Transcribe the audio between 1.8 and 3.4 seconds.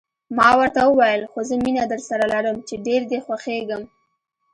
درسره لرم، چې ډېر دې